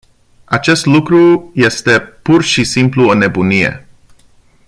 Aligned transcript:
Acest 0.45 0.85
lucru 0.85 1.51
este, 1.53 1.99
pur 1.99 2.43
și 2.43 2.63
simplu, 2.63 3.05
o 3.07 3.13
nebunie. 3.13 3.87